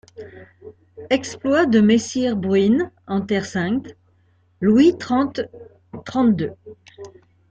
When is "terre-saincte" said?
3.21-3.95